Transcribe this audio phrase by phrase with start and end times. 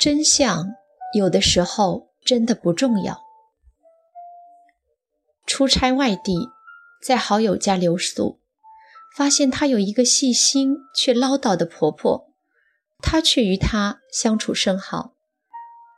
[0.00, 0.76] 真相
[1.12, 3.20] 有的时候真的不重要。
[5.46, 6.48] 出差外地，
[7.04, 8.38] 在好友家留宿，
[9.14, 12.32] 发现她有一个细心却唠叨的婆婆，
[13.02, 15.12] 她却与她相处甚好。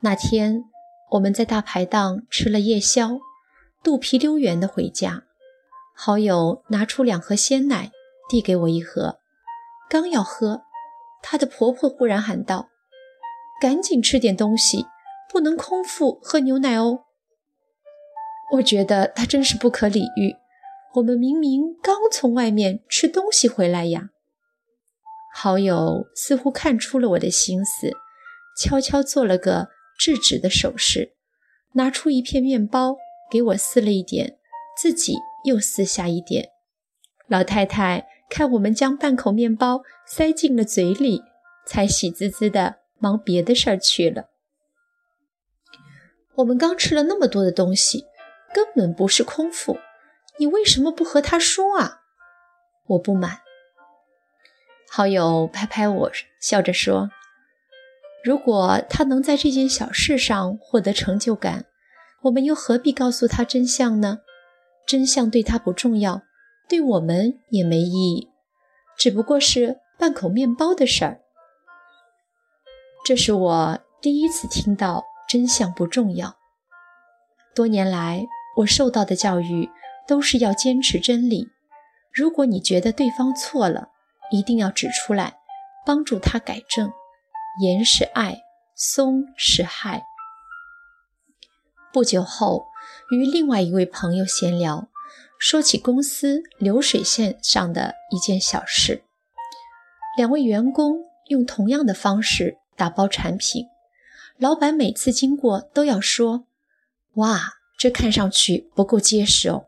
[0.00, 0.64] 那天
[1.12, 3.20] 我们在大排档吃了夜宵，
[3.84, 5.22] 肚皮溜圆的回家，
[5.94, 7.92] 好友拿出两盒鲜奶
[8.28, 9.20] 递给我一盒，
[9.88, 10.62] 刚要喝，
[11.22, 12.70] 她的婆婆忽然喊道。
[13.64, 14.84] 赶紧吃点东西，
[15.32, 17.04] 不能空腹喝牛奶哦。
[18.56, 20.36] 我觉得他真是不可理喻。
[20.96, 24.10] 我们明明刚从外面吃东西回来呀。
[25.34, 27.90] 好友似乎看出了我的心思，
[28.60, 31.14] 悄悄做了个制止的手势，
[31.72, 32.98] 拿出一片面包
[33.30, 34.36] 给我撕了一点，
[34.78, 35.14] 自己
[35.46, 36.50] 又撕下一点。
[37.28, 41.22] 老太太看我们将半口面包塞进了嘴里，
[41.66, 42.83] 才喜滋滋的。
[43.04, 44.30] 忙别的事儿去了。
[46.36, 48.06] 我们刚吃了那么多的东西，
[48.54, 49.78] 根本不是空腹。
[50.38, 52.00] 你为什么不和他说啊？
[52.86, 53.40] 我不满。
[54.90, 56.10] 好友拍拍我，
[56.40, 57.10] 笑着说
[58.24, 61.66] ：“如果他能在这件小事上获得成就感，
[62.22, 64.20] 我们又何必告诉他真相呢？
[64.86, 66.22] 真相对他不重要，
[66.68, 68.28] 对我们也没意义。
[68.96, 71.20] 只不过是半口面包的事儿。”
[73.04, 76.36] 这是我第一次听到真相不重要。
[77.54, 79.68] 多年来，我受到的教育
[80.08, 81.48] 都是要坚持真理。
[82.14, 83.88] 如果你觉得对方错了，
[84.30, 85.34] 一定要指出来，
[85.84, 86.90] 帮助他改正。
[87.60, 88.38] 言是爱，
[88.74, 90.02] 松是害。
[91.92, 92.64] 不久后，
[93.10, 94.88] 与另外一位朋友闲聊，
[95.38, 99.04] 说起公司流水线上的一件小事，
[100.16, 102.56] 两位员工用同样的方式。
[102.76, 103.66] 打包产品，
[104.38, 106.46] 老板每次经过都要说
[107.14, 109.66] ：“哇，这看上去不够结实哦。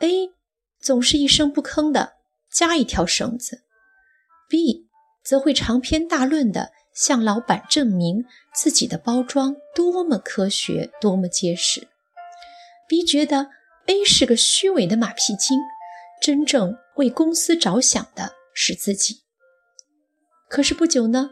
[0.00, 0.30] ”A
[0.80, 2.14] 总是一声不吭的
[2.50, 3.62] 加一条绳子
[4.48, 4.86] ，B
[5.22, 8.24] 则会长篇大论的向老板证明
[8.54, 11.88] 自己的包装多么科学、多么结实。
[12.88, 13.50] B 觉得
[13.86, 15.58] A 是个虚伪的马屁精，
[16.20, 19.22] 真正为公司着想的是自己。
[20.48, 21.30] 可是不久呢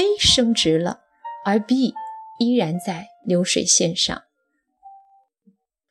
[0.00, 1.02] ？A 升职了，
[1.44, 1.92] 而 B
[2.38, 4.22] 依然在流水线上。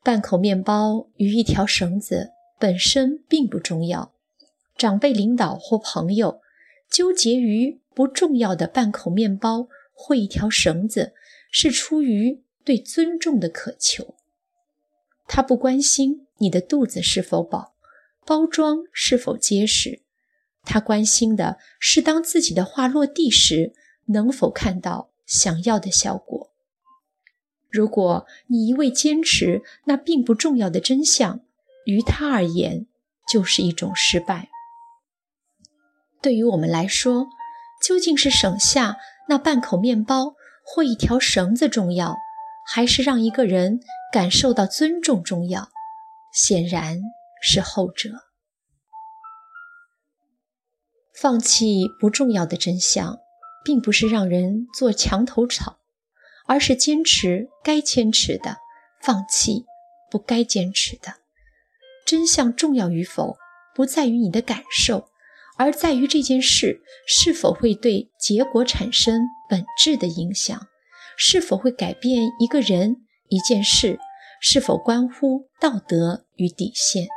[0.04, 4.12] 半口面包与一条绳子本身并不重要，
[4.76, 6.42] 长辈、领导或朋友
[6.90, 11.14] 纠结于不重要的半口面包或一条绳子，
[11.52, 14.16] 是出于对尊重的渴求。
[15.28, 17.76] 他不关心你的肚子是否饱，
[18.26, 20.02] 包装是否结实，
[20.64, 23.76] 他关心的是当自己的话落地时。
[24.10, 26.52] 能否看到想要的效果？
[27.70, 31.42] 如果你一味坚持那并不重要的真相，
[31.86, 32.88] 于他而言
[33.32, 34.50] 就是一种失败。
[36.22, 37.28] 对于我们来说，
[37.84, 38.98] 究竟是省下
[39.30, 42.18] 那半口面包或一条绳子重要，
[42.66, 43.80] 还是让一个人
[44.12, 45.70] 感受到尊重重要？
[46.34, 47.00] 显然
[47.42, 48.10] 是后者。
[51.14, 53.20] 放弃不重要的真相。
[53.64, 55.80] 并不是让人做墙头草，
[56.46, 58.58] 而是坚持该坚持的，
[59.02, 59.66] 放弃
[60.10, 61.16] 不该坚持的。
[62.06, 63.38] 真相重要与否，
[63.76, 65.10] 不在于你的感受，
[65.58, 70.68] 而在于这件事是否会对结果产生本质的影响，
[71.18, 74.00] 是否会改变一个人、一件事，
[74.42, 77.08] 是否关乎道德与底线。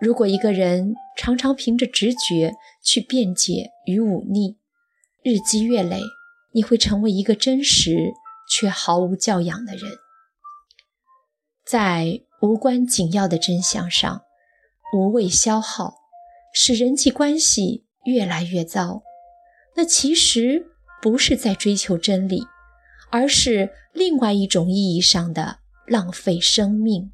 [0.00, 2.54] 如果一个人常常凭着直觉
[2.84, 4.58] 去辩解与忤逆，
[5.22, 6.00] 日积月累，
[6.52, 8.12] 你会成为一个真实
[8.48, 9.90] 却毫无教养的人。
[11.64, 14.22] 在无关紧要的真相上，
[14.94, 15.94] 无谓消耗，
[16.54, 19.02] 使人际关系越来越糟。
[19.76, 20.66] 那其实
[21.02, 22.42] 不是在追求真理，
[23.10, 27.12] 而是另外一种意义上的浪费生命。